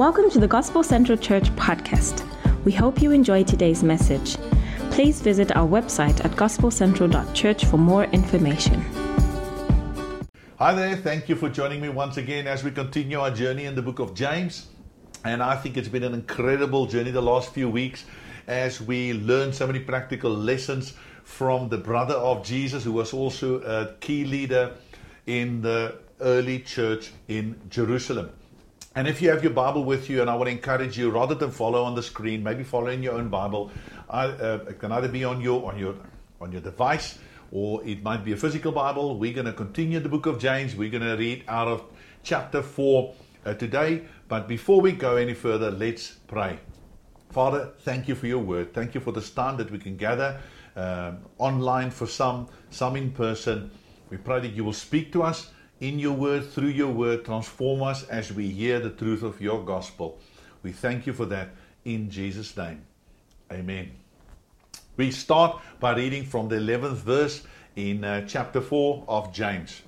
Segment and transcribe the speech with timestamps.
[0.00, 2.24] Welcome to the Gospel Central Church podcast.
[2.64, 4.38] We hope you enjoy today's message.
[4.92, 8.80] Please visit our website at gospelcentral.church for more information.
[10.58, 13.74] Hi there, thank you for joining me once again as we continue our journey in
[13.74, 14.68] the book of James.
[15.26, 18.06] And I think it's been an incredible journey the last few weeks
[18.46, 23.60] as we learn so many practical lessons from the brother of Jesus, who was also
[23.60, 24.72] a key leader
[25.26, 28.30] in the early church in Jerusalem.
[29.00, 31.34] And if you have your Bible with you, and I want to encourage you, rather
[31.34, 33.70] than follow on the screen, maybe follow in your own Bible.
[34.10, 35.94] I, uh, it can either be on your on your
[36.38, 37.18] on your device,
[37.50, 39.18] or it might be a physical Bible.
[39.18, 40.76] We're going to continue the book of James.
[40.76, 41.82] We're going to read out of
[42.24, 43.14] chapter four
[43.46, 44.04] uh, today.
[44.28, 46.58] But before we go any further, let's pray.
[47.30, 48.74] Father, thank you for your word.
[48.74, 50.38] Thank you for this time that we can gather
[50.76, 53.70] um, online for some, some in person.
[54.10, 57.82] We pray that you will speak to us in your word, through your word, transform
[57.82, 60.18] us as we hear the truth of your gospel.
[60.62, 61.50] We thank you for that
[61.84, 62.82] in Jesus' name.
[63.50, 63.92] Amen.
[64.96, 67.42] We start by reading from the 11th verse
[67.74, 69.82] in uh, chapter 4 of James.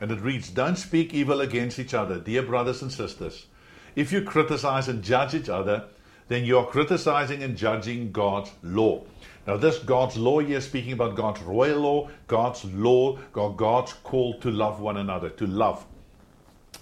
[0.00, 3.46] And it reads Don't speak evil against each other, dear brothers and sisters.
[3.94, 5.84] If you criticize and judge each other,
[6.28, 9.04] then you are criticizing and judging God's law.
[9.48, 14.50] Now, this God's law here, speaking about God's royal law, God's law, God's call to
[14.50, 15.86] love one another, to love.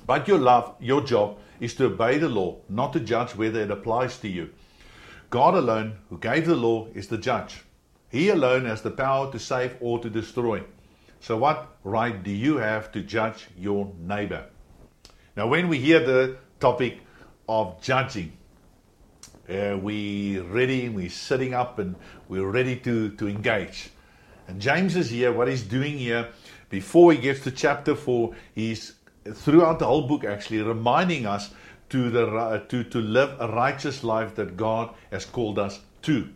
[0.05, 3.70] But your love, your job, is to obey the law, not to judge whether it
[3.70, 4.50] applies to you.
[5.31, 7.62] God alone, who gave the law, is the judge.
[8.09, 10.64] He alone has the power to save or to destroy.
[11.20, 14.44] So, what right do you have to judge your neighbor?
[15.37, 16.98] Now, when we hear the topic
[17.48, 18.35] of judging,
[19.48, 21.97] uh, we ready, we're sitting up and
[22.28, 23.91] we're ready to, to engage.
[24.48, 26.28] And James is here, what he's doing here,
[26.69, 28.94] before he gets to chapter 4, he's
[29.33, 31.50] throughout the whole book actually reminding us
[31.88, 36.28] to, the, to, to live a righteous life that God has called us to.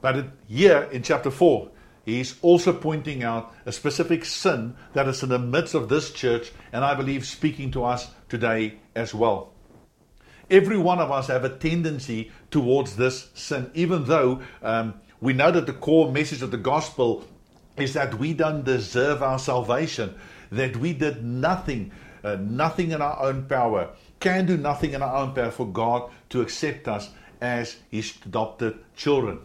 [0.00, 1.70] But here in chapter 4,
[2.04, 6.52] he's also pointing out a specific sin that is in the midst of this church,
[6.72, 9.53] and I believe speaking to us today as well.
[10.50, 15.50] Every one of us have a tendency towards this sin, even though um, we know
[15.50, 17.24] that the core message of the gospel
[17.76, 20.14] is that we don't deserve our salvation,
[20.52, 23.90] that we did nothing, uh, nothing in our own power,
[24.20, 27.10] can do nothing in our own power for God to accept us
[27.40, 29.40] as His adopted children.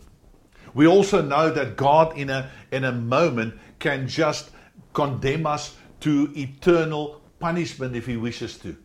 [0.74, 4.52] We also know that God, in a, in a moment, can just
[4.94, 8.76] condemn us to eternal punishment if He wishes to.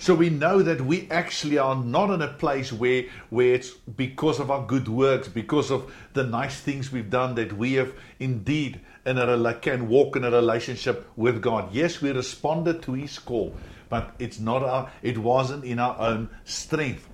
[0.00, 4.40] So we know that we actually are not in a place where, where it's because
[4.40, 8.80] of our good works, because of the nice things we've done, that we have indeed
[9.04, 11.74] in a, can walk in a relationship with God.
[11.74, 13.58] Yes, we responded to His call,
[13.90, 17.06] but it's not our, it wasn't in our own strength.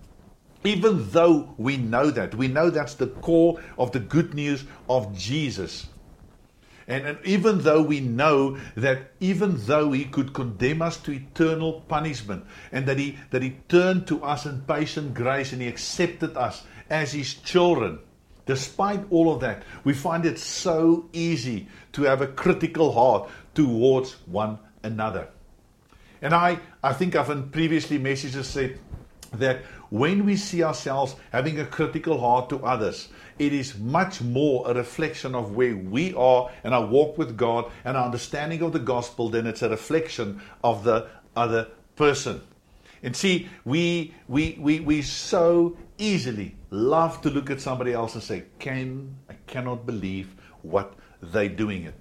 [0.62, 5.12] Even though we know that, we know that's the core of the good news of
[5.18, 5.88] Jesus.
[6.88, 11.80] And, and, even though we know that even though he could condemn us to eternal
[11.88, 16.36] punishment and that he that he turned to us in patient grace and he accepted
[16.36, 17.98] us as his children
[18.46, 24.12] despite all of that we find it so easy to have a critical heart towards
[24.26, 25.28] one another.
[26.22, 28.78] And i i think i've in previously messages said
[29.32, 33.08] that when we see ourselves having a critical heart to others,
[33.38, 37.70] it is much more a reflection of where we are and our walk with God
[37.84, 42.40] and our understanding of the gospel than it's a reflection of the other person.
[43.02, 48.22] And see, we we we we so easily love to look at somebody else and
[48.22, 51.94] say, "Can I cannot believe what they're doing it."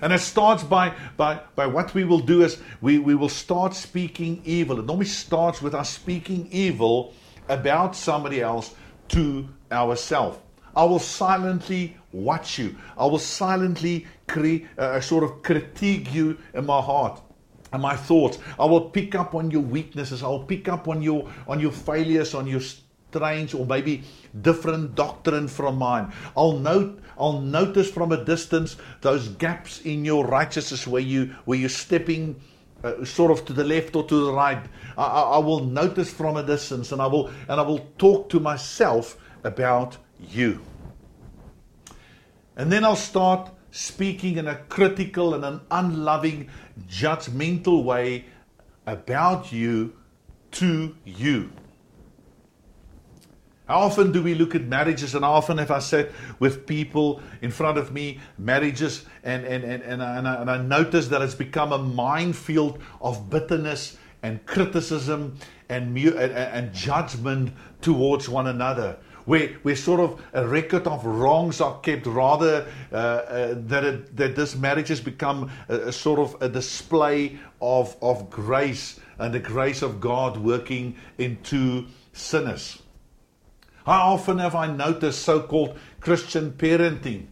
[0.00, 3.74] And it starts by, by, by what we will do is we, we will start
[3.74, 4.78] speaking evil.
[4.78, 7.14] It normally starts with us speaking evil
[7.48, 8.74] about somebody else
[9.08, 10.38] to ourselves.
[10.78, 12.76] I will silently watch you.
[12.96, 17.20] I will silently cre- uh, sort of critique you in my heart
[17.72, 18.38] and my thoughts.
[18.60, 20.22] I will pick up on your weaknesses.
[20.22, 24.04] I will pick up on your on your failures, on your strange or maybe
[24.40, 26.12] different doctrine from mine.
[26.36, 31.58] I'll note I'll notice from a distance those gaps in your righteousness where you where
[31.58, 32.40] you're stepping
[32.84, 34.64] uh, sort of to the left or to the right.
[34.96, 38.28] I, I, I will notice from a distance and I will and I will talk
[38.28, 40.60] to myself about you.
[42.58, 46.50] And then I'll start speaking in a critical and an unloving,
[46.88, 48.26] judgmental way
[48.86, 49.94] about you
[50.50, 51.50] to you.
[53.68, 55.14] How often do we look at marriages?
[55.14, 56.10] And how often have I sat
[56.40, 60.50] with people in front of me, marriages, and, and, and, and, I, and, I, and
[60.50, 65.36] I notice that it's become a minefield of bitterness and criticism
[65.68, 67.52] and, and, and judgment
[67.82, 68.96] towards one another.
[69.28, 74.16] Where, where sort of a record of wrongs are kept, rather uh, uh, that, it,
[74.16, 79.34] that this marriage has become a, a sort of a display of, of grace and
[79.34, 82.80] the grace of God working into sinners.
[83.84, 87.26] How often have I noticed so called Christian parenting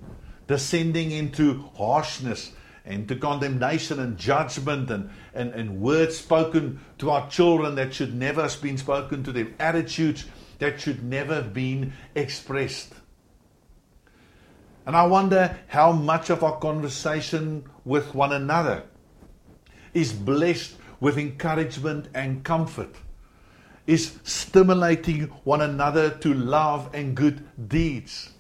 [0.46, 2.52] descending into harshness
[2.84, 8.43] into condemnation and judgment and, and, and words spoken to our children that should never
[8.43, 10.26] have been spoken to them, attitudes
[10.58, 12.93] that should never have been expressed.
[14.87, 18.85] And I wonder how much of our conversation with one another
[19.93, 22.94] is blessed with encouragement and comfort,
[23.87, 28.31] is stimulating one another to love and good deeds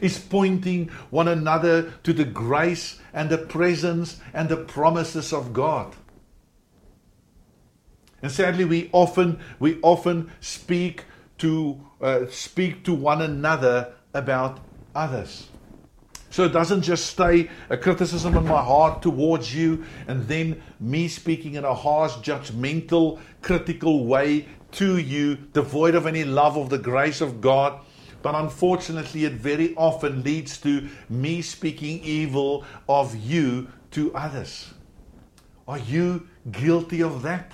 [0.00, 5.94] is pointing one another to the grace and the presence and the promises of God.
[8.22, 11.04] And sadly, we often we often speak
[11.38, 14.60] to uh, speak to one another about
[14.94, 15.48] others.
[16.30, 21.08] So it doesn't just stay a criticism in my heart towards you, and then me
[21.08, 26.78] speaking in a harsh, judgmental, critical way to you, devoid of any love of the
[26.78, 27.80] grace of God
[28.22, 34.72] but unfortunately, it very often leads to me speaking evil of you to others.
[35.66, 37.52] Are you guilty of that?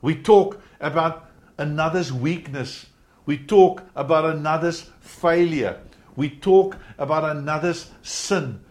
[0.00, 1.27] We talk about
[1.58, 2.86] another's weakness.
[3.26, 5.80] We talk about another's failure.
[6.16, 8.64] We talk about another's sin,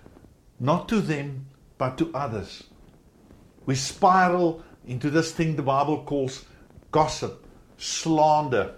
[0.60, 1.48] not to them,
[1.78, 2.63] but to others.
[3.66, 6.45] We spiral into this thing the Bible calls
[6.92, 7.45] gossip,
[7.78, 8.74] slander,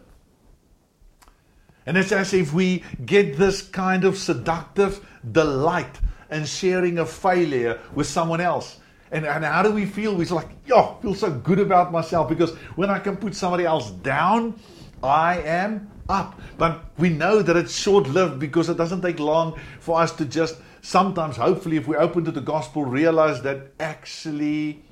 [1.90, 7.80] and it's as if we get this kind of seductive delight in sharing a failure
[7.96, 8.80] with someone else.
[9.12, 10.16] And, and how do we feel?
[10.16, 13.90] We're like, yo, feel so good about myself because when I can put somebody else
[13.90, 14.60] down,
[15.02, 16.40] I am up.
[16.58, 20.26] But we know that it's short lived because it doesn't take long for us to
[20.26, 24.84] just sometimes, hopefully, if we open to the gospel, realize that actually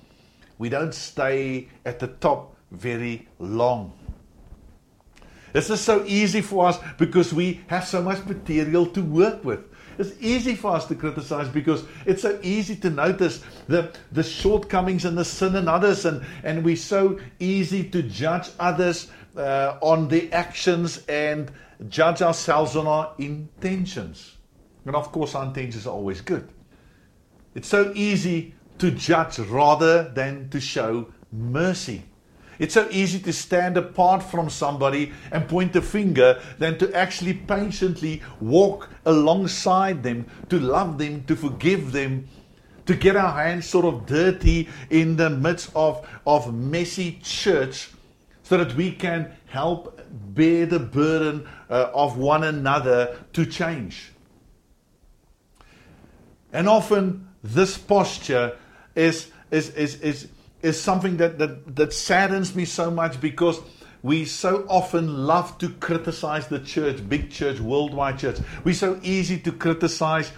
[0.57, 3.93] we don't stay at the top very long.
[5.53, 9.61] This is so easy for us because we have so much material to work with.
[9.97, 15.05] It's easy for us to criticize because it's so easy to notice the, the shortcomings
[15.05, 20.07] and the sin in others, and, and we're so easy to judge others uh, on
[20.07, 21.51] their actions and
[21.89, 24.35] judge ourselves on our intentions.
[24.85, 26.47] And of course, our intentions are always good.
[27.55, 32.03] It's so easy to judge rather than to show mercy.
[32.59, 37.33] It's so easy to stand apart from somebody and point a finger than to actually
[37.33, 42.27] patiently walk alongside them, to love them, to forgive them,
[42.87, 47.89] to get our hands sort of dirty in the midst of, of messy church
[48.43, 54.13] so that we can help bear the burden uh, of one another to change.
[56.53, 58.57] And often this posture
[58.95, 60.27] is, is, is, is
[60.61, 63.59] is something that, that, that saddens me so much because
[64.03, 68.37] we so often love to criticize the church, big church, worldwide church.
[68.63, 70.31] We're so easy to criticize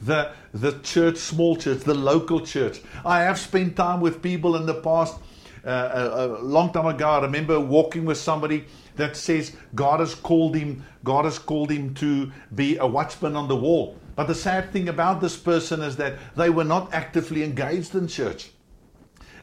[0.00, 2.80] the, the church, small church, the local church.
[3.04, 5.18] I have spent time with people in the past.
[5.64, 8.64] Uh, a, a long time ago, I remember walking with somebody
[8.96, 10.84] that says God has called him.
[11.04, 13.96] God has called him to be a watchman on the wall.
[14.16, 18.08] But the sad thing about this person is that they were not actively engaged in
[18.08, 18.50] church.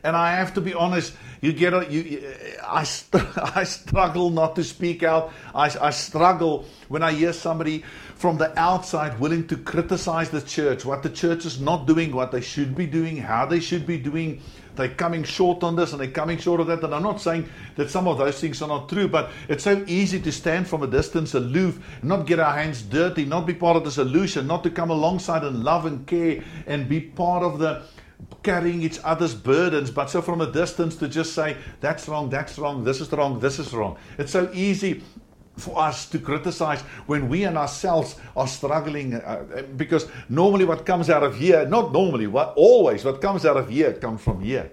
[0.03, 2.87] And I have to be honest, you get a, you, I,
[3.55, 5.31] I struggle not to speak out.
[5.53, 7.83] I, I struggle when I hear somebody
[8.15, 12.31] from the outside willing to criticize the church, what the church is not doing, what
[12.31, 14.41] they should be doing, how they should be doing.
[14.75, 16.83] They're coming short on this and they're coming short of that.
[16.83, 19.83] And I'm not saying that some of those things are not true, but it's so
[19.87, 23.75] easy to stand from a distance aloof, not get our hands dirty, not be part
[23.75, 27.59] of the solution, not to come alongside and love and care and be part of
[27.59, 27.83] the
[28.43, 32.57] carrying each other's burdens, but so from a distance to just say, that's wrong, that's
[32.57, 33.97] wrong, this is wrong, this is wrong.
[34.17, 35.03] It's so easy
[35.57, 41.09] for us to criticize when we and ourselves are struggling uh, because normally what comes
[41.09, 44.71] out of here, not normally, what always what comes out of here comes from here.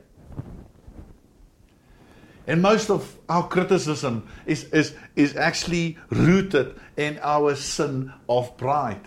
[2.47, 9.01] And most of our criticism is, is, is actually rooted in our sin of pride.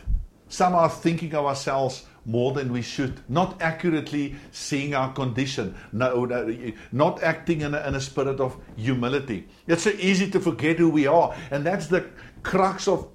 [0.49, 6.25] Some are thinking of ourselves more than we should, not accurately seeing our condition, no,
[6.25, 9.47] uh, not acting in a, in a spirit of humility.
[9.65, 12.05] It's so easy to forget who we are, and that's the
[12.43, 13.07] crux of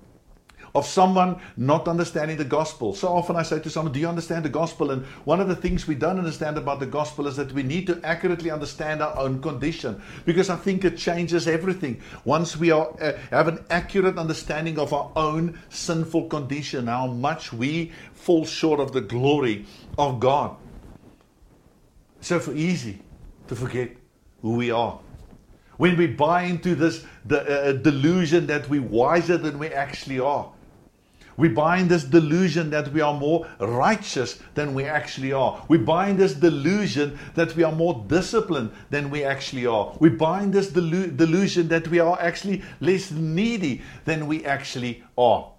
[0.74, 2.94] of someone not understanding the gospel.
[2.94, 4.90] So often I say to someone, Do you understand the gospel?
[4.90, 7.86] And one of the things we don't understand about the gospel is that we need
[7.86, 12.00] to accurately understand our own condition because I think it changes everything.
[12.24, 17.52] Once we are, uh, have an accurate understanding of our own sinful condition, how much
[17.52, 19.66] we fall short of the glory
[19.96, 20.56] of God.
[22.20, 23.00] So for easy
[23.48, 23.90] to forget
[24.42, 24.98] who we are.
[25.76, 30.50] When we buy into this the, uh, delusion that we're wiser than we actually are.
[31.36, 35.64] We in this delusion that we are more righteous than we actually are.
[35.68, 39.94] We in this delusion that we are more disciplined than we actually are.
[39.98, 45.50] We in this delu- delusion that we are actually less needy than we actually are.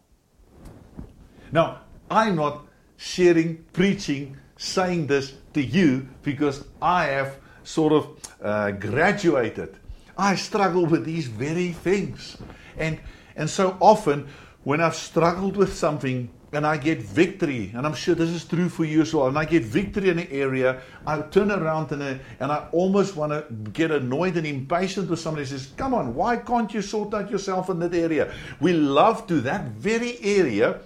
[1.52, 2.66] Now, I'm not
[2.98, 8.08] sharing, preaching, saying this to you because I have sort of
[8.42, 9.78] uh, graduated
[10.18, 12.38] I struggle with these very things.
[12.78, 13.00] And,
[13.36, 14.28] and so often,
[14.66, 18.68] when I've struggled with something and I get victory, and I'm sure this is true
[18.68, 22.04] for you as well, and I get victory in an area, I turn around and,
[22.04, 25.94] I, and I almost want to get annoyed and impatient with somebody who says, Come
[25.94, 28.34] on, why can't you sort out yourself in that area?
[28.60, 30.80] We love to that very area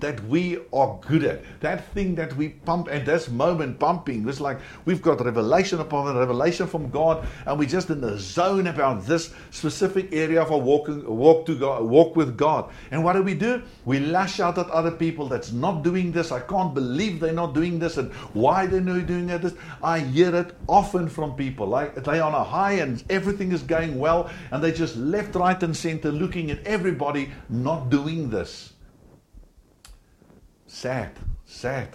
[0.00, 1.42] that we are good at.
[1.60, 4.28] That thing that we pump at this moment pumping.
[4.28, 8.66] It's like we've got revelation upon revelation from God, and we're just in the zone
[8.66, 12.70] about this specific area of our walking walk to God, walk with God.
[12.90, 13.62] And what do we do?
[13.84, 16.32] We lash out at other people that's not doing this.
[16.32, 19.54] I can't believe they're not doing this, and why they're not doing this.
[19.82, 21.66] I hear it often from people.
[21.66, 25.62] Like they're on a high and everything is going well, and they just left, right,
[25.62, 28.72] and center looking at everybody not doing this.
[30.78, 31.10] Sad,
[31.44, 31.88] sad.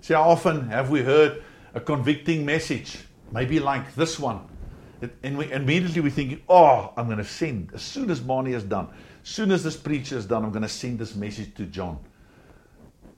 [0.00, 1.42] See, how often have we heard
[1.74, 2.96] a convicting message,
[3.30, 4.40] maybe like this one,
[5.22, 8.62] and we immediately we think, oh, I'm going to send, as soon as Marnie is
[8.62, 8.88] done,
[9.22, 11.98] as soon as this preacher is done, I'm going to send this message to John.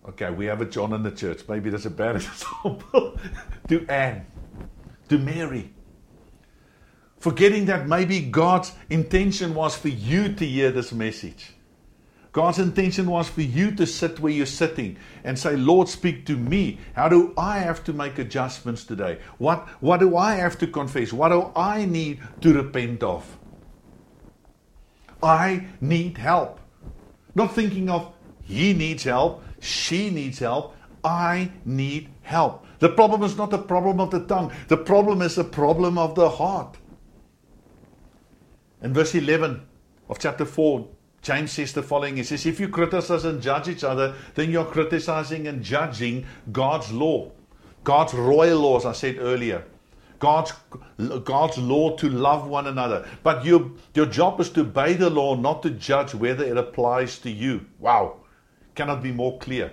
[0.09, 1.43] Okay, we have a John in the church.
[1.49, 3.21] Maybe that's a bad example.
[3.69, 4.27] to Anne,
[5.11, 5.73] to Mary.
[7.21, 11.53] Forgetting that maybe God's intention was for you to hear this message.
[12.33, 16.37] God's intention was for you to sit where you're sitting and say, Lord, speak to
[16.37, 16.79] me.
[16.95, 19.19] How do I have to make adjustments today?
[19.39, 21.13] What, what do I have to confess?
[21.13, 23.37] What do I need to repent of?
[25.23, 26.61] I need help.
[27.35, 30.77] Not thinking of he needs help, she needs help.
[31.03, 32.67] I need help.
[32.79, 36.15] The problem is not the problem of the tongue, the problem is the problem of
[36.15, 36.77] the heart.
[38.83, 39.63] In verse 11
[40.09, 40.89] of chapter 4,
[41.23, 44.65] James says the following He says, If you criticize and judge each other, then you're
[44.65, 47.31] criticizing and judging God's law,
[47.85, 49.65] God's royal laws, I said earlier.
[50.19, 50.53] God's,
[51.25, 53.09] God's law to love one another.
[53.23, 57.19] But you, your job is to obey the law, not to judge whether it applies
[57.21, 57.65] to you.
[57.79, 58.21] Wow.
[58.75, 59.73] Cannot be more clear.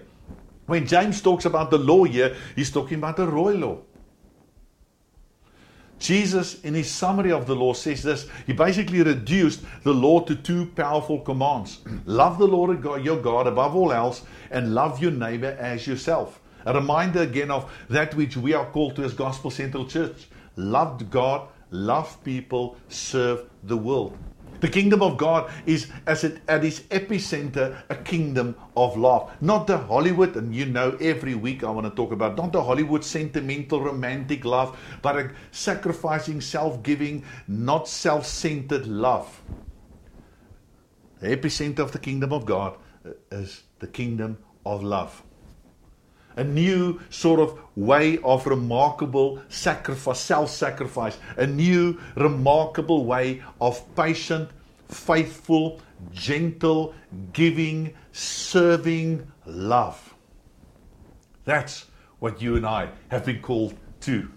[0.65, 3.77] When James talks about the law here, he's talking about the royal law.
[5.99, 8.27] Jesus, in his summary of the law, says this.
[8.45, 13.75] He basically reduced the law to two powerful commands love the Lord your God above
[13.75, 16.39] all else, and love your neighbor as yourself.
[16.65, 20.27] A reminder again of that which we are called to as Gospel Central Church
[20.57, 24.17] love God, love people, serve the world.
[24.59, 29.31] The kingdom of God is, as it, at its epicenter, a kingdom of love.
[29.39, 32.63] Not the Hollywood, and you know every week I want to talk about, not the
[32.63, 39.41] Hollywood sentimental, romantic love, but a sacrificing, self giving, not self centered love.
[41.19, 45.23] The epicenter of the kingdom of God uh, is the kingdom of love
[46.37, 53.83] a new sort of way of remarkable sacrifice, self sacrifice, a new remarkable way of
[53.95, 54.49] patient,
[54.87, 55.81] faithful,
[56.13, 56.93] gentle,
[57.33, 60.13] giving, serving love.
[61.43, 61.85] That's
[62.19, 64.31] what you and I have been called to.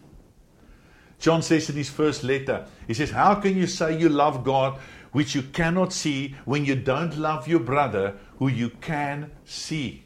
[1.19, 4.79] John says in his first letter, he says, How can you say you love God
[5.13, 10.05] which you cannot see when you don't love your brother who you can see?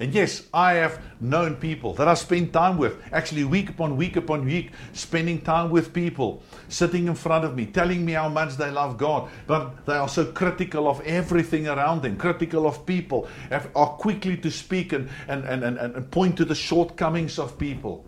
[0.00, 4.16] And yes, I have known people that I spend time with, actually week upon week
[4.16, 8.56] upon week, spending time with people sitting in front of me, telling me how much
[8.56, 13.28] they love God, but they are so critical of everything around them, critical of people,
[13.50, 18.06] are quickly to speak and, and, and, and, and point to the shortcomings of people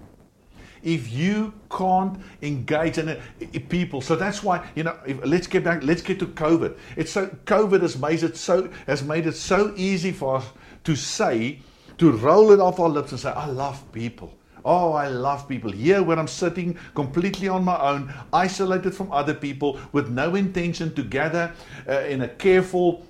[0.83, 4.01] if you can't engage in it, people.
[4.01, 4.99] So that's why you know.
[5.07, 5.85] If, let's get back.
[5.85, 6.77] Let's get to COVID.
[6.97, 10.47] It's so COVID has made it so has made it so easy for us
[10.83, 11.61] to say
[11.99, 14.33] to roll it off our lips and say, I love people.
[14.65, 15.73] Oh, I love people.
[15.73, 20.95] Here, where I'm sitting completely on my own, isolated from other people, with no intention
[20.95, 21.53] to gather
[21.89, 23.05] uh, in a careful,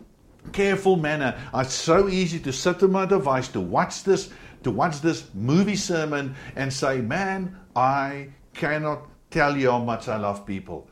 [0.53, 1.39] careful manner.
[1.55, 4.31] It's so easy to sit on my device to watch this,
[4.63, 10.17] to watch this movie sermon, and say, "Man, I cannot tell you how much I
[10.17, 10.89] love people."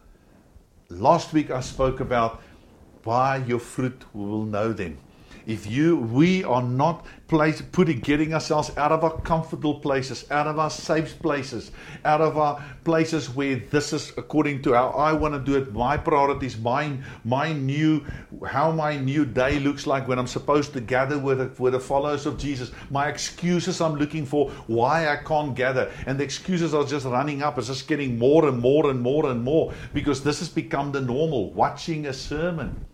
[0.91, 2.43] Last week I spoke about
[3.03, 4.99] by your fruit we will know them
[5.51, 10.47] if you we are not place, putting getting ourselves out of our comfortable places out
[10.47, 11.71] of our safe places
[12.05, 15.73] out of our places where this is according to how I want to do it
[15.73, 18.05] my priorities my my new
[18.47, 22.27] how my new day looks like when I'm supposed to gather with with the followers
[22.27, 22.71] of Jesus.
[22.91, 25.91] My excuses I'm looking for why I can't gather.
[26.07, 27.59] And the excuses are just running up.
[27.59, 31.01] It's just getting more and more and more and more because this has become the
[31.01, 32.87] normal watching a sermon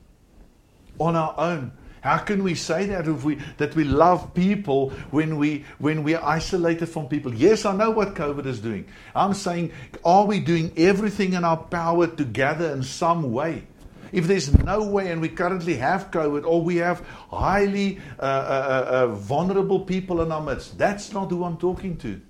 [0.98, 1.72] on our own
[2.06, 6.14] how can we say that if we that we love people when we when we
[6.14, 7.34] are isolated from people?
[7.34, 8.86] Yes, I know what COVID is doing.
[9.12, 9.72] I'm saying,
[10.04, 13.66] are we doing everything in our power to gather in some way?
[14.12, 18.26] If there's no way, and we currently have COVID, or we have highly uh, uh,
[18.26, 22.20] uh, uh vulnerable people in our midst, that's not who I'm talking to.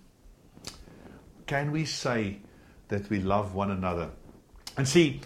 [1.47, 2.39] Can we say
[2.89, 4.09] that we love one another?
[4.79, 5.21] And see,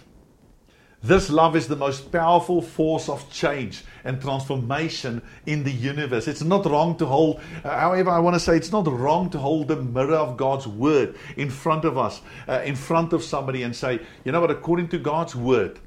[1.03, 6.27] this love is the most powerful force of change and transformation in the universe.
[6.27, 9.39] It's not wrong to hold, uh, however, I want to say it's not wrong to
[9.39, 13.63] hold the mirror of God's word in front of us, uh, in front of somebody,
[13.63, 15.79] and say, you know what, according to God's word,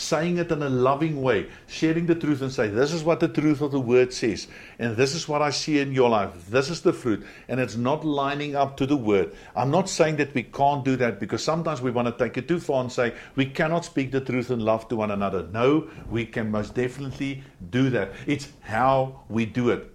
[0.00, 3.28] saying it in a loving way, sharing the truth and say, This is what the
[3.28, 6.30] truth of the word says, and this is what I see in your life.
[6.48, 9.32] This is the fruit, and it's not lining up to the word.
[9.54, 12.48] I'm not saying that we can't do that because sometimes we want to take it
[12.48, 15.46] too far and say we cannot speak the truth in love to one another.
[15.52, 18.12] No, we can most definitely do that.
[18.26, 19.92] It's how we do it.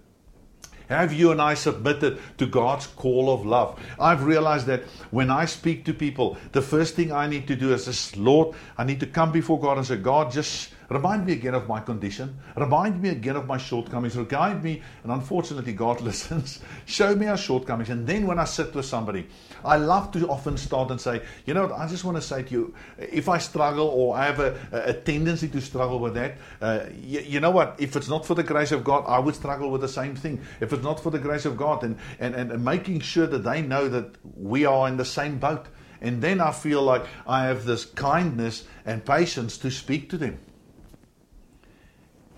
[0.88, 3.78] Have you and I submitted to God's call of love?
[3.98, 7.72] I've realized that when I speak to people, the first thing I need to do
[7.72, 11.32] is this Lord, I need to come before God and say, God, just remind me
[11.32, 12.38] again of my condition.
[12.56, 14.16] Remind me again of my shortcomings.
[14.16, 16.60] Remind me, and unfortunately, God listens.
[16.84, 17.90] Show me our shortcomings.
[17.90, 19.26] And then when I sit with somebody,
[19.64, 22.42] I love to often start and say, you know, what, I just want to say
[22.42, 26.36] to you, if I struggle or I have a, a tendency to struggle with that,
[26.60, 27.76] uh, you, you, know what?
[27.78, 30.40] If it's not for the grace of God, I would struggle with the same thing.
[30.60, 33.62] If it's not for the grace of God, and, and, and making sure that they
[33.62, 35.66] know that we are in the same boat.
[36.00, 40.38] And then I feel like I have this kindness and patience to speak to them.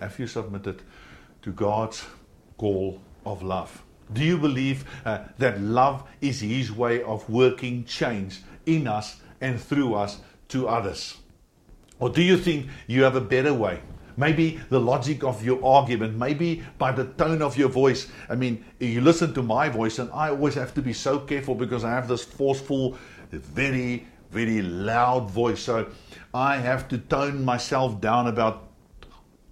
[0.01, 0.83] Have you submitted
[1.43, 2.05] to God's
[2.57, 3.83] call of love?
[4.13, 9.61] Do you believe uh, that love is His way of working change in us and
[9.61, 11.19] through us to others?
[11.99, 13.81] Or do you think you have a better way?
[14.17, 18.09] Maybe the logic of your argument, maybe by the tone of your voice.
[18.29, 21.55] I mean, you listen to my voice, and I always have to be so careful
[21.55, 22.97] because I have this forceful,
[23.31, 25.61] very, very loud voice.
[25.61, 25.89] So
[26.35, 28.68] I have to tone myself down about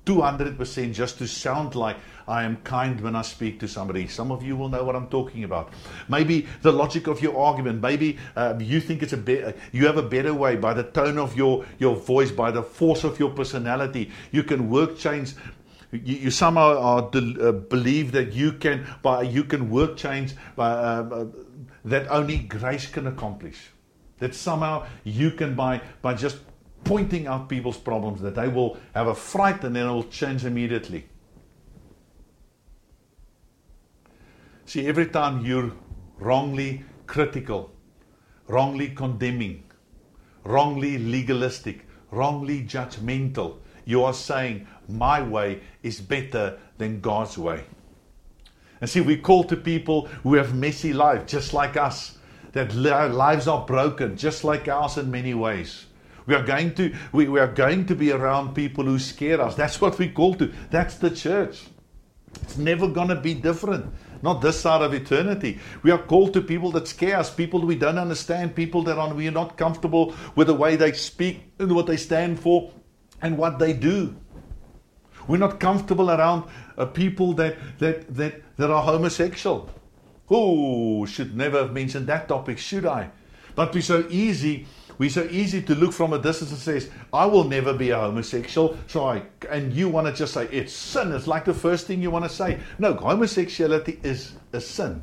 [0.07, 1.97] 200% just to sound like
[2.29, 4.07] I am kind when I speak to somebody.
[4.07, 5.73] Some of you will know what I'm talking about.
[6.09, 7.83] Maybe the logic of your argument.
[7.83, 11.19] Maybe uh, you think it's a be- you have a better way by the tone
[11.19, 14.11] of your, your voice, by the force of your personality.
[14.31, 15.35] You can work change.
[15.90, 20.71] You, you somehow are uh, believe that you can by you can work change by,
[20.71, 20.75] uh,
[21.11, 21.27] uh,
[21.85, 23.71] that only grace can accomplish.
[24.19, 26.38] That somehow you can by by just
[26.87, 30.44] pointing out people's problems that they will have a fright and then it will change
[30.44, 31.05] immediately.
[34.64, 35.72] See, every time you're
[36.18, 37.72] wrongly critical,
[38.46, 39.64] wrongly condemning,
[40.44, 47.64] wrongly legalistic, wrongly judgmental, you are saying, My way is better than God's way.
[48.81, 52.18] And see, we call to people who have messy lives, just like us,
[52.53, 55.87] that lives are broken, just like ours in many ways.
[56.26, 59.54] We are going to we, we are going to be around people who scare us.
[59.54, 60.52] That's what we call to.
[60.70, 61.62] That's the church.
[62.42, 63.94] It's never going to be different.
[64.22, 65.60] Not this side of eternity.
[65.82, 69.12] We are called to people that scare us, people we don't understand, people that are,
[69.12, 72.72] we are not comfortable with the way they speak and what they stand for
[73.22, 74.16] and what they do.
[75.28, 79.70] We're not comfortable around uh, people that, that, that, that are homosexual.
[80.30, 83.10] Oh, should never have mentioned that topic, should I?
[83.54, 84.66] But we're so easy
[84.98, 87.98] we're so easy to look from a distance and says, I will never be a
[87.98, 88.76] homosexual.
[88.87, 91.12] So I, and you want to just say, it's sin.
[91.12, 92.61] It's like the first thing you want to say.
[92.78, 95.02] No, homosexuality is a sin.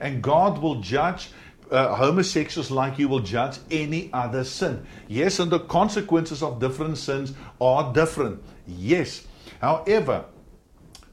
[0.00, 1.30] And God will judge
[1.70, 4.84] uh, homosexuals like you will judge any other sin.
[5.06, 8.42] Yes, and the consequences of different sins are different.
[8.66, 9.26] Yes.
[9.60, 10.24] However,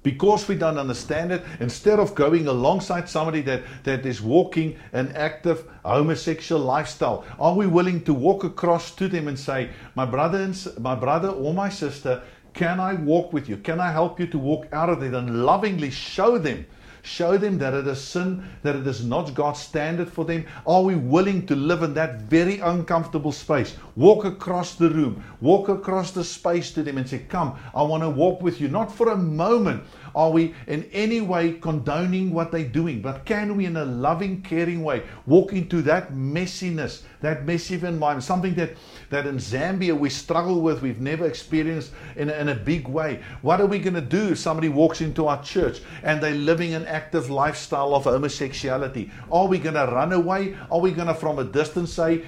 [0.06, 5.12] because we don't understand it, instead of going alongside somebody that, that is walking an
[5.16, 10.38] active homosexual lifestyle, are we willing to walk across to them and say, My brother
[10.38, 12.22] and my brother or my sister,
[12.54, 13.58] can I walk with you?
[13.58, 16.68] Can I help you to walk out of it and lovingly show them
[17.06, 20.44] Show them that it is sin, that it is not God's standard for them.
[20.66, 23.78] Are we willing to live in that very uncomfortable space?
[23.96, 28.02] Walk across the room, walk across the space to them and say, Come, I want
[28.02, 28.70] to walk with you.
[28.70, 29.84] Not for a moment
[30.16, 34.42] are we in any way condoning what they're doing, but can we, in a loving,
[34.42, 38.72] caring way, walk into that messiness, that messy environment, something that,
[39.10, 43.22] that in Zambia we struggle with, we've never experienced in a, in a big way?
[43.42, 46.74] What are we going to do if somebody walks into our church and they're living
[46.74, 49.12] an active lifestyle of homosexuality?
[49.30, 50.58] Are we going to run away?
[50.72, 52.24] Are we going to, from a distance, say,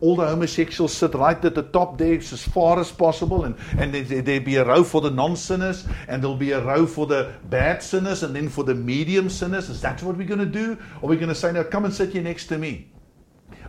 [0.00, 3.94] all the homosexuals sit right at the top there as far as possible and, and
[3.94, 7.82] there, be a row for the non-sinners and there'll be a row for the bad
[7.82, 11.08] sinners and then for the medium sinners is that what we're going to do or
[11.08, 12.90] we're going to say no come and sit here next to me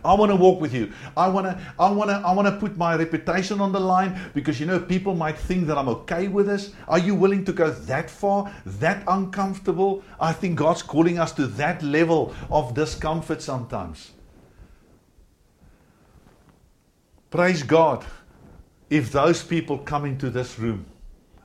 [0.04, 0.92] I want to walk with you.
[1.16, 4.30] I want to I want to I want to put my reputation on the line
[4.34, 6.72] because you know people might think that I'm okay with this.
[6.86, 10.02] Are you willing to go that far, that uncomfortable?
[10.20, 14.12] I think God's calling us to that level of discomfort sometimes.
[17.30, 18.06] Praise God
[18.88, 20.86] if those people come into this room,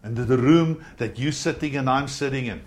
[0.01, 2.61] into the room that you're sitting and I'm sitting in.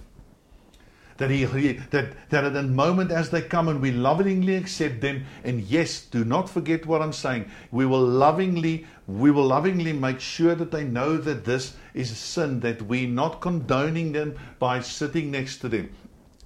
[1.17, 5.25] That, he, that, that at the moment as they come and we lovingly accept them,
[5.45, 7.51] and yes, do not forget what I'm saying.
[7.71, 12.61] We will lovingly, we will lovingly make sure that they know that this is sin,
[12.61, 15.91] that we're not condoning them by sitting next to them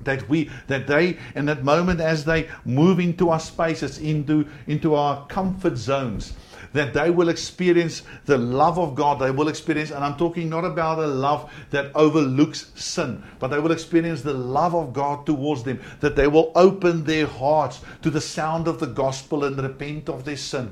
[0.02, 4.94] that we that they in that moment as they move into our spaces into into
[4.94, 6.32] our comfort zones
[6.72, 9.18] that they will experience the love of God.
[9.18, 13.58] They will experience, and I'm talking not about a love that overlooks sin, but they
[13.58, 18.10] will experience the love of God towards them, that they will open their hearts to
[18.10, 20.70] the sound of the gospel and repent of their sin.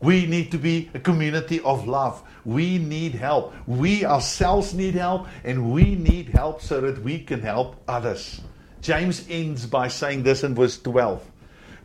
[0.00, 2.22] We need to be a community of love.
[2.44, 3.54] We need help.
[3.66, 8.40] We ourselves need help, and we need help so that we can help others.
[8.82, 11.24] James ends by saying this in verse 12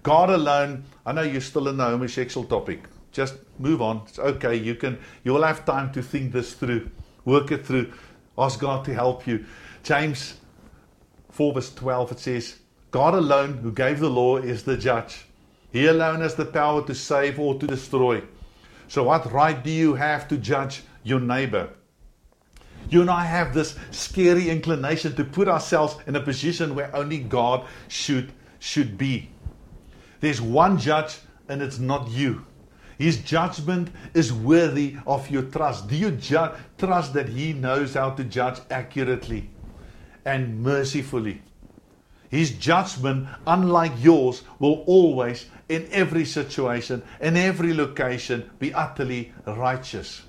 [0.04, 2.84] God alone I know you're still in the homosexual topic.
[3.12, 4.04] Just move on.
[4.08, 4.56] It's okay.
[4.56, 4.98] You can.
[5.24, 6.90] You will have time to think this through,
[7.26, 7.92] work it through.
[8.38, 9.46] Ask God to help you.
[9.84, 10.36] James
[11.32, 12.60] 4 verse 12 it says,
[12.92, 15.26] God alone who gave the law is the judge.
[15.72, 18.22] He alone has the power to save or to destroy.
[18.88, 21.70] So what right do you have to judge your neighbor?
[22.90, 27.20] You and I have this scary inclination to put ourselves in a position where only
[27.20, 29.31] God should should be.
[30.22, 31.18] There's one judge,
[31.50, 32.46] and it's not you.
[32.98, 35.88] His judgment is worthy of your trust.
[35.88, 39.50] Do you ju- trust that He knows how to judge accurately
[40.24, 41.42] and mercifully?
[42.30, 50.22] His judgment, unlike yours, will always, in every situation, in every location, be utterly righteous.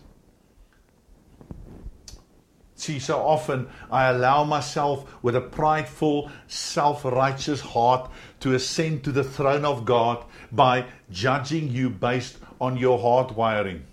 [2.75, 8.11] See, so often I allow myself with a prideful, self righteous heart
[8.43, 13.85] to ascend to the throne of God by judging you based on your heart wiring.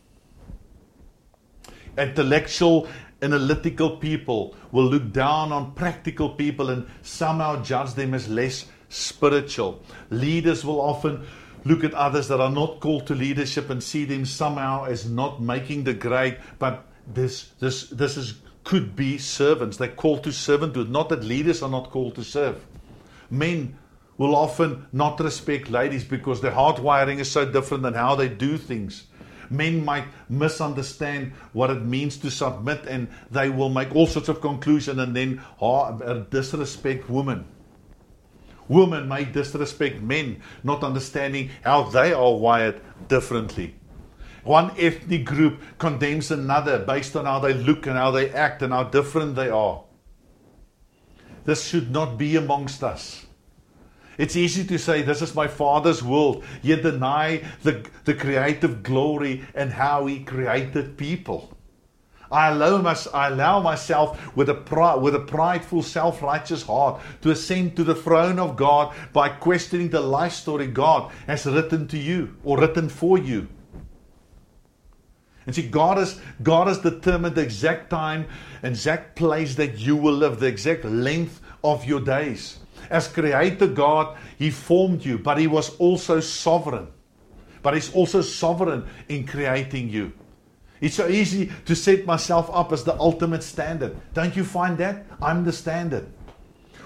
[1.97, 2.88] Intellectual,
[3.21, 9.81] analytical people will look down on practical people and somehow judge them as less spiritual.
[10.09, 11.25] Leaders will often
[11.65, 15.41] look at others that are not called to leadership and see them somehow as not
[15.41, 19.77] making the grade, but this this this is could be servants.
[19.77, 20.89] They're called to servanthood.
[20.89, 22.65] Not that leaders are not called to serve.
[23.29, 23.77] Men
[24.19, 28.27] will often not respect ladies because their heart wiring is so different than how they
[28.27, 29.05] do things.
[29.49, 34.41] Men might misunderstand what it means to submit and they will make all sorts of
[34.41, 35.91] conclusions and then uh,
[36.29, 37.45] disrespect women.
[38.67, 43.73] Women may disrespect men, not understanding how they are wired differently.
[44.43, 48.73] One ethnic group condemns another based on how they look and how they act and
[48.73, 49.84] how different they are.
[51.45, 53.25] This should not be amongst us.
[54.19, 59.47] It's easy to say, This is my Father's world, yet deny the, the creative glory
[59.55, 61.58] and how He created people.
[62.29, 67.32] I allow, my, I allow myself with a, with a prideful, self righteous heart to
[67.32, 71.97] ascend to the throne of God by questioning the life story God has written to
[71.97, 73.47] you or written for you.
[75.45, 78.27] And see, God has, God has determined the exact time,
[78.63, 82.60] exact place that you will live, the exact length of your days.
[82.89, 86.88] As Creator God, He formed you, but He was also sovereign.
[87.62, 90.13] But He's also sovereign in creating you.
[90.82, 93.97] It's so easy to set myself up as the ultimate standard.
[94.13, 95.06] Don't you find that?
[95.21, 96.08] I'm the standard.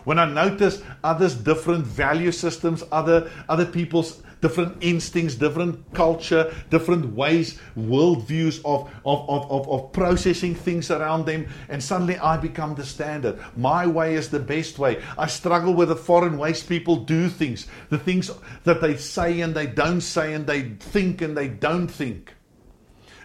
[0.04, 7.15] When I notice others' different value systems, other other people's different instincts, different culture, different
[7.15, 12.75] ways, worldviews of, of, of, of, of processing things around them, and suddenly I become
[12.75, 13.39] the standard.
[13.56, 15.01] My way is the best way.
[15.17, 18.29] I struggle with the foreign ways people do things, the things
[18.65, 22.34] that they say and they don't say, and they think and they don't think.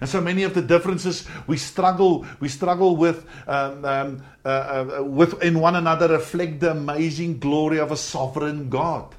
[0.00, 4.48] And so many of the differences we struggle, we struggle with, um, um, uh,
[5.00, 9.16] uh, with in one another reflect the amazing glory of a sovereign God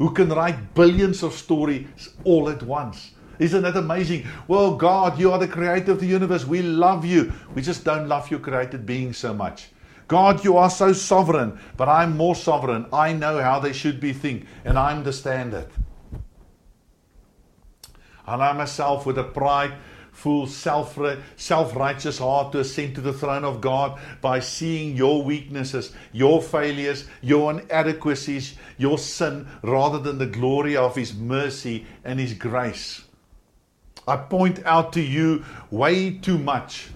[0.00, 1.86] who can write billions of stories
[2.24, 3.10] all at once.
[3.38, 4.26] Isn't that amazing?
[4.48, 6.46] Well, God, you are the creator of the universe.
[6.46, 7.34] We love you.
[7.54, 9.68] We just don't love your created being so much.
[10.08, 12.86] God, you are so sovereign, but I'm more sovereign.
[12.90, 15.68] I know how they should be think, and I'm the standard.
[18.26, 19.74] Allow myself with a pride
[20.20, 20.98] full self
[21.36, 27.06] self-righteous heart to ascend to the throne of God by seeing your weaknesses, your failures,
[27.22, 33.02] your inadequacies, your sin rather than the glory of his mercy and his grace.
[34.06, 36.88] I point out to you way too much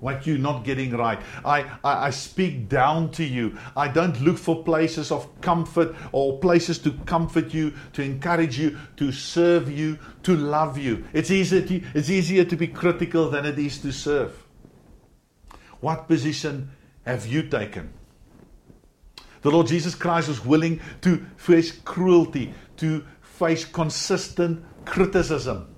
[0.00, 1.20] what you're not getting right.
[1.44, 3.56] I, I, I, speak down to you.
[3.76, 8.78] I don't look for places of comfort or places to comfort you, to encourage you,
[8.96, 11.04] to serve you, to love you.
[11.12, 14.46] It's easier to, it's easier to be critical than it is to serve.
[15.80, 16.70] What position
[17.04, 17.92] have you taken?
[19.42, 25.74] The Lord Jesus Christ was willing to face cruelty, to face consistent criticism,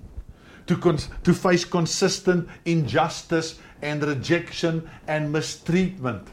[0.66, 6.28] to, cons- to face consistent injustice and rejection and mistreatment.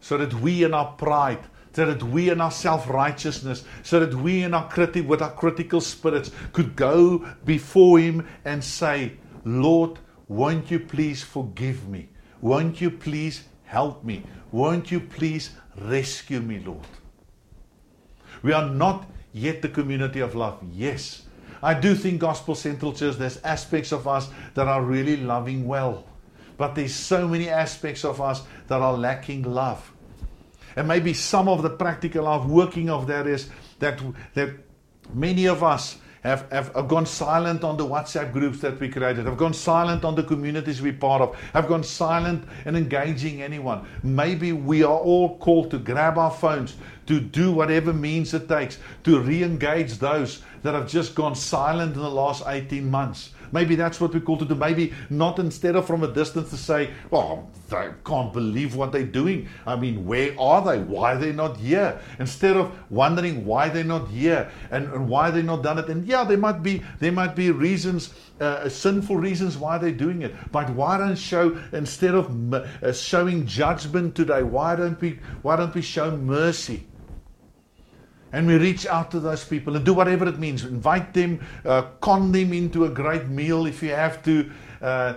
[0.00, 1.40] So that we in our pride,
[1.72, 5.80] so that we in our self-righteousness, so that we in our criti- with our critical
[5.80, 12.08] spirits could go before him and say, Lord, won't you please forgive me?
[12.40, 14.22] Won't you please help me?
[14.52, 16.86] Won't you please rescue me, Lord?
[18.42, 20.62] We are not yet the community of love.
[20.72, 21.22] Yes,
[21.64, 26.04] I do think Gospel Central Church, there's aspects of us that are really loving well.
[26.58, 29.90] But there's so many aspects of us that are lacking love.
[30.76, 33.48] And maybe some of the practical love working of that is
[33.78, 33.98] that,
[34.34, 34.50] that
[35.14, 39.26] many of us have, have, have, gone silent on the WhatsApp groups that we created,
[39.26, 43.86] have gone silent on the communities we're part of, have gone silent in engaging anyone.
[44.02, 48.78] Maybe we are all called to grab our phones, to do whatever means it takes,
[49.04, 53.33] to re engage those that have just gone silent in the last 18 months.
[53.54, 54.56] Maybe that's what we're called to do.
[54.56, 59.04] Maybe not instead of from a distance to say, well, they can't believe what they're
[59.04, 59.48] doing.
[59.64, 60.80] I mean, where are they?
[60.80, 62.00] Why are they not here?
[62.18, 65.88] Instead of wondering why they're not here and, and why they're not done it.
[65.88, 70.22] And yeah, there might be there might be reasons, uh, sinful reasons why they're doing
[70.22, 70.34] it.
[70.50, 74.42] But why don't show instead of uh, showing judgment today?
[74.42, 76.86] Why don't we why don't we show mercy?
[78.34, 80.64] And we reach out to those people and do whatever it means.
[80.64, 84.50] Invite them, uh, con them into a great meal if you have to.
[84.82, 85.14] Uh,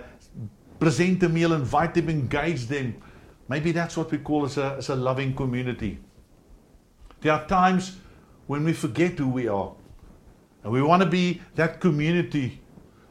[0.78, 2.94] present a meal, invite them, engage them.
[3.48, 5.98] Maybe that's what we call as a, as a loving community.
[7.20, 7.98] There are times
[8.46, 9.72] when we forget who we are.
[10.62, 12.60] And we want to be that community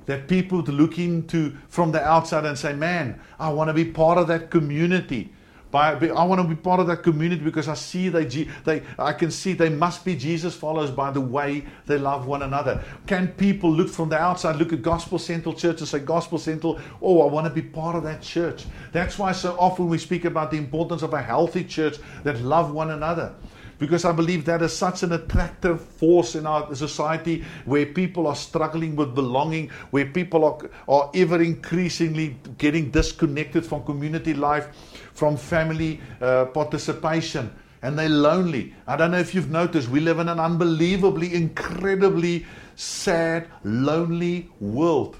[0.06, 3.84] that people to look into from the outside and say, man, I want to be
[3.84, 5.34] part of that community.
[5.78, 8.26] By, I want to be part of that community because I see they,
[8.66, 12.42] they, I can see they must be Jesus followers by the way they love one
[12.42, 12.84] another.
[13.06, 16.80] Can people look from the outside, look at Gospel Central Church and say, Gospel Central,
[17.00, 18.66] oh, I want to be part of that church.
[18.92, 22.72] That's why so often we speak about the importance of a healthy church that love
[22.72, 23.36] one another
[23.80, 28.36] because I believe that is such an attractive force in our society where people are
[28.36, 34.70] struggling with belonging, where people are, are ever increasingly getting disconnected from community life
[35.18, 38.74] from family uh, participation and they're lonely.
[38.86, 45.18] I don't know if you've noticed, we live in an unbelievably, incredibly sad, lonely world.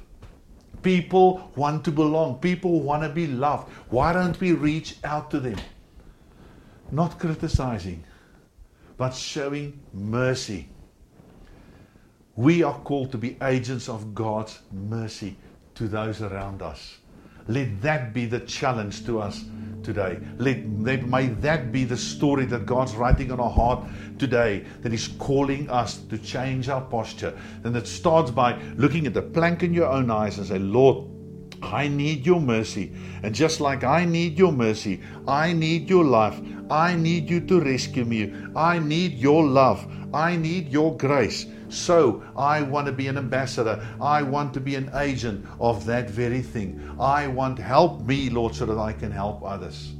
[0.84, 3.70] People want to belong, people want to be loved.
[3.90, 5.58] Why don't we reach out to them?
[6.92, 8.04] Not criticizing,
[8.98, 10.68] but showing mercy.
[12.36, 15.38] We are called to be agents of God's mercy
[15.76, 16.98] to those around us.
[17.48, 19.46] Let that be the challenge to us
[19.82, 20.20] today.
[20.38, 23.88] Let, let, may that be the story that God's writing on our heart
[24.20, 27.38] today, that He's calling us to change our posture.
[27.64, 31.08] And it starts by looking at the plank in your own eyes and say, Lord,
[31.62, 32.94] I need your mercy.
[33.24, 36.40] And just like I need your mercy, I need your life.
[36.70, 38.34] I need you to rescue me.
[38.56, 39.88] I need your love.
[40.14, 43.86] I need your grace So I want to be an ambassador.
[44.00, 46.96] I want to be an agent of that very thing.
[47.00, 49.94] I want help me, Lord, so that I can help others.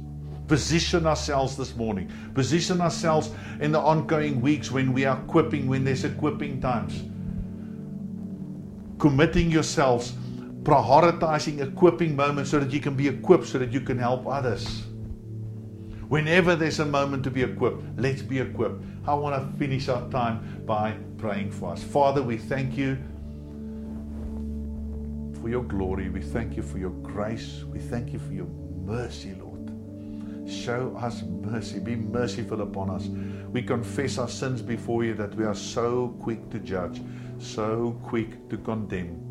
[0.46, 2.10] Position ourselves this morning.
[2.32, 7.02] Position ourselves in the ongoing weeks when we are equipping, when there's equipping times.
[8.98, 10.14] Committing yourselves,
[10.62, 14.84] prioritizing equipping moments so that you can be equipped, so that you can help others.
[16.08, 18.82] Whenever there's a moment to be equipped, let's be equipped.
[19.06, 21.82] I want to finish our time by praying for us.
[21.82, 22.96] Father, we thank you
[25.40, 26.08] for your glory.
[26.08, 27.64] We thank you for your grace.
[27.70, 29.70] We thank you for your mercy, Lord.
[30.50, 31.78] Show us mercy.
[31.78, 33.06] Be merciful upon us.
[33.52, 37.02] We confess our sins before you that we are so quick to judge,
[37.38, 39.27] so quick to condemn,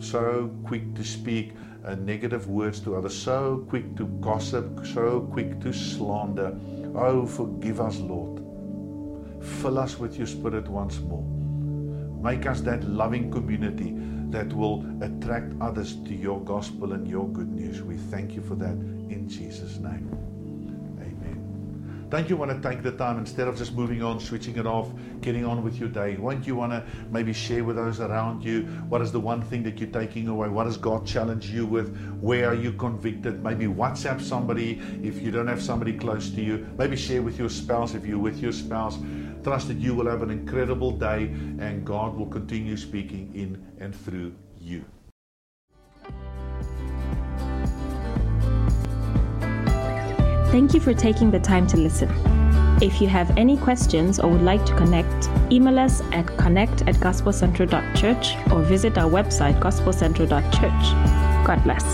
[0.00, 1.52] so quick to speak
[1.84, 6.58] uh, negative words to others, so quick to gossip, so quick to slander.
[6.94, 8.42] Oh, forgive us, Lord.
[9.42, 11.24] Fill us with your Spirit once more.
[12.22, 13.94] Make us that loving community
[14.30, 17.82] that will attract others to your gospel and your good news.
[17.82, 20.35] We thank you for that in Jesus' name.
[22.08, 24.92] Don't you want to take the time instead of just moving on, switching it off,
[25.22, 26.16] getting on with your day?
[26.16, 29.64] Won't you want to maybe share with those around you what is the one thing
[29.64, 30.48] that you're taking away?
[30.48, 31.96] What does God challenge you with?
[32.20, 33.42] Where are you convicted?
[33.42, 36.64] Maybe WhatsApp somebody if you don't have somebody close to you.
[36.78, 38.98] Maybe share with your spouse if you're with your spouse.
[39.42, 41.24] Trust that you will have an incredible day
[41.58, 44.84] and God will continue speaking in and through you.
[50.56, 52.08] Thank you for taking the time to listen.
[52.80, 56.94] If you have any questions or would like to connect, email us at connect at
[56.94, 61.46] gospelcentral.church or visit our website gospelcentral.church.
[61.46, 61.84] God bless.